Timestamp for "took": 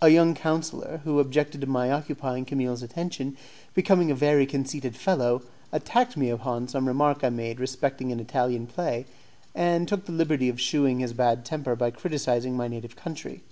9.86-10.06